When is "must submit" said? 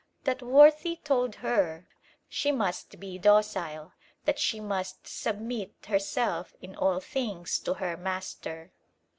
4.59-5.75